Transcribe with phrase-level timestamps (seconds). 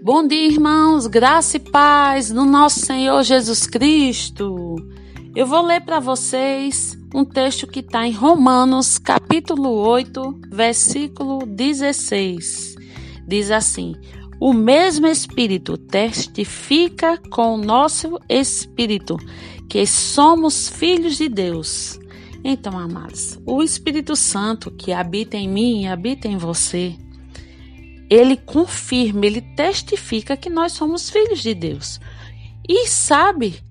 [0.00, 4.76] Bom dia, irmãos, graça e paz no nosso Senhor Jesus Cristo.
[5.34, 12.76] Eu vou ler para vocês um texto que está em Romanos, capítulo 8, versículo 16.
[13.26, 13.96] Diz assim:
[14.40, 19.16] O mesmo Espírito testifica com o nosso Espírito
[19.68, 21.98] que somos filhos de Deus.
[22.44, 26.96] Então, amados, o Espírito Santo que habita em mim e habita em você,
[28.08, 32.00] ele confirma, ele testifica que nós somos filhos de Deus.
[32.68, 33.62] E sabe,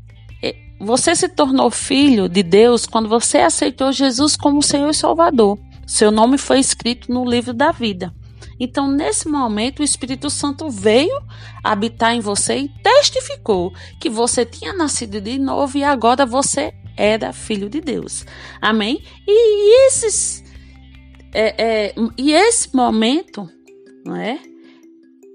[0.80, 5.58] você se tornou filho de Deus quando você aceitou Jesus como Senhor e Salvador.
[5.86, 8.14] Seu nome foi escrito no livro da vida.
[8.60, 11.22] Então, nesse momento, o Espírito Santo veio
[11.64, 17.34] habitar em você e testificou que você tinha nascido de novo e agora você era
[17.34, 18.26] filho de Deus.
[18.62, 19.04] Amém?
[19.28, 20.44] E esses.
[21.34, 23.50] É, é, e esse momento
[24.08, 24.40] não é?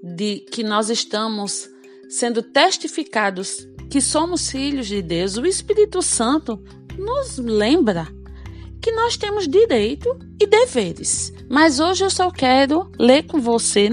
[0.03, 1.69] De que nós estamos
[2.09, 6.61] sendo testificados que somos filhos de Deus, o Espírito Santo
[6.97, 8.07] nos lembra
[8.81, 10.09] que nós temos direito
[10.41, 11.31] e deveres.
[11.49, 13.89] Mas hoje eu só quero ler com você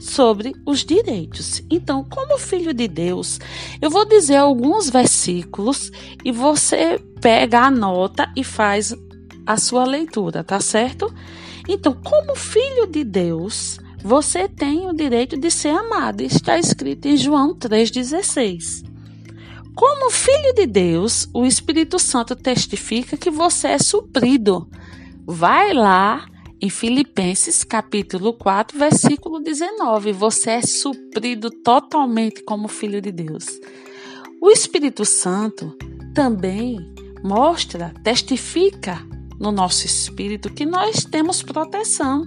[0.00, 1.62] sobre os direitos.
[1.70, 3.38] Então, como filho de Deus,
[3.80, 5.92] eu vou dizer alguns versículos
[6.24, 8.94] e você pega a nota e faz
[9.46, 11.12] a sua leitura, tá certo?
[11.68, 16.22] Então, como filho de Deus, você tem o direito de ser amado.
[16.22, 18.84] Está escrito em João 3,16.
[19.74, 24.68] Como filho de Deus, o Espírito Santo testifica que você é suprido.
[25.26, 26.26] Vai lá
[26.60, 30.12] em Filipenses capítulo 4, versículo 19.
[30.12, 33.46] Você é suprido totalmente como filho de Deus.
[34.40, 35.76] O Espírito Santo
[36.14, 39.06] também mostra, testifica
[39.38, 42.26] no nosso espírito que nós temos proteção.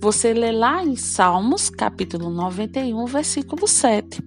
[0.00, 4.22] Você lê lá em Salmos, capítulo 91, versículo 7.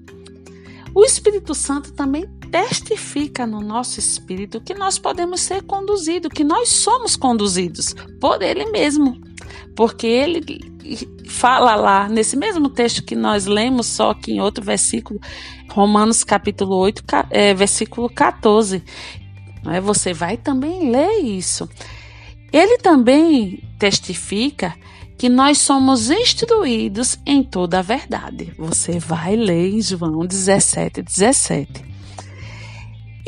[0.93, 6.69] O Espírito Santo também testifica no nosso espírito que nós podemos ser conduzidos, que nós
[6.69, 9.21] somos conduzidos por Ele mesmo.
[9.75, 10.43] Porque Ele
[11.27, 15.19] fala lá, nesse mesmo texto que nós lemos, só que em outro versículo,
[15.69, 18.83] Romanos capítulo 8, é, versículo 14.
[19.67, 21.69] É, você vai também ler isso.
[22.51, 24.75] Ele também testifica
[25.19, 28.53] que nós somos instruídos em toda a verdade.
[28.57, 31.83] Você vai ler em João 17, 17.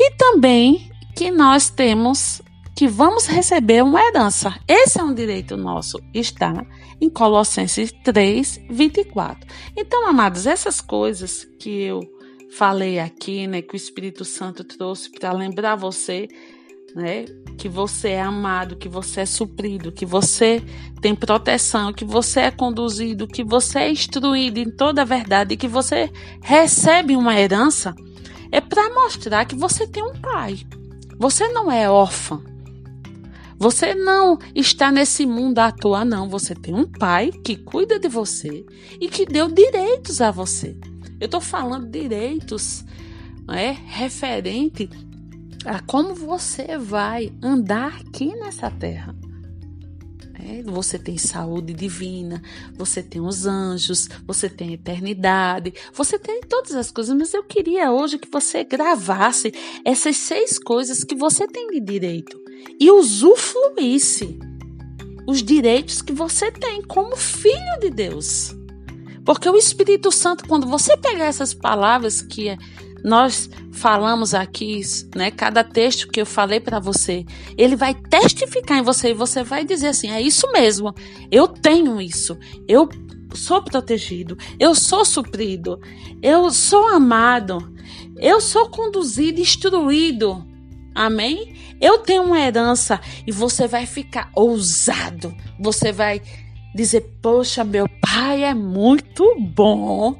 [0.00, 2.40] E também que nós temos
[2.74, 4.58] que vamos receber uma herança.
[4.66, 6.64] Esse é um direito nosso, está
[6.98, 9.46] em Colossenses 3, 24.
[9.76, 12.00] Então, amados, essas coisas que eu
[12.56, 16.26] falei aqui, né, que o Espírito Santo trouxe para lembrar você
[16.94, 17.24] né?
[17.56, 20.62] Que você é amado, que você é suprido, que você
[21.00, 25.68] tem proteção, que você é conduzido, que você é instruído em toda a verdade, que
[25.68, 26.10] você
[26.42, 27.94] recebe uma herança,
[28.50, 30.60] é para mostrar que você tem um pai.
[31.18, 32.42] Você não é órfã.
[33.58, 36.28] Você não está nesse mundo à toa, não.
[36.28, 38.66] Você tem um pai que cuida de você
[39.00, 40.76] e que deu direitos a você.
[41.20, 42.84] Eu estou falando direitos
[43.48, 44.90] é, referente
[45.64, 49.14] a como você vai andar aqui nessa terra.
[50.44, 52.42] É, você tem saúde divina,
[52.74, 57.92] você tem os anjos, você tem eternidade, você tem todas as coisas, mas eu queria
[57.92, 59.52] hoje que você gravasse
[59.84, 62.40] essas seis coisas que você tem de direito
[62.80, 64.38] e usufruísse
[65.28, 68.52] os direitos que você tem como filho de Deus.
[69.24, 72.58] Porque o Espírito Santo, quando você pegar essas palavras que é
[73.04, 74.80] nós falamos aqui,
[75.14, 75.30] né?
[75.30, 77.24] Cada texto que eu falei para você,
[77.56, 80.94] ele vai testificar em você e você vai dizer assim: é isso mesmo,
[81.30, 82.38] eu tenho isso,
[82.68, 82.88] eu
[83.34, 85.80] sou protegido, eu sou suprido,
[86.22, 87.72] eu sou amado,
[88.18, 90.46] eu sou conduzido, instruído.
[90.94, 91.56] Amém?
[91.80, 95.34] Eu tenho uma herança e você vai ficar ousado.
[95.58, 96.20] Você vai
[96.74, 100.14] dizer: Poxa, meu pai é muito bom.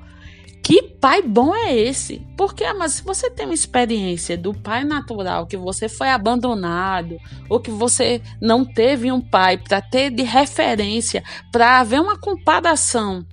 [0.63, 2.25] Que pai bom é esse?
[2.37, 7.19] Porque, mas se você tem uma experiência do pai natural, que você foi abandonado,
[7.49, 13.27] ou que você não teve um pai para ter de referência, para haver uma comparação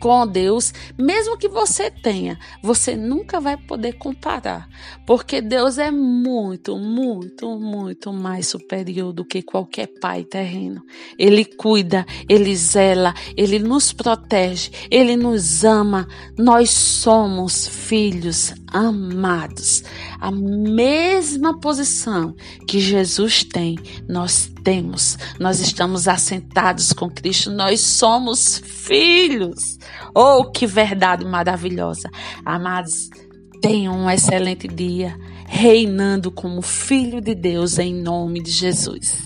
[0.00, 4.68] com Deus, mesmo que você tenha, você nunca vai poder comparar,
[5.06, 10.82] porque Deus é muito, muito, muito mais superior do que qualquer pai terreno.
[11.18, 16.06] Ele cuida, ele zela, ele nos protege, ele nos ama.
[16.38, 19.84] Nós somos filhos amados.
[20.20, 22.34] A mesma posição
[22.66, 23.76] que Jesus tem,
[24.08, 25.16] nós temos.
[25.38, 29.78] Nós estamos assentados com Cristo, nós somos filhos.
[30.14, 32.10] Oh, que verdade maravilhosa.
[32.44, 33.10] Amados,
[33.60, 39.25] tenham um excelente dia, reinando como filho de Deus em nome de Jesus.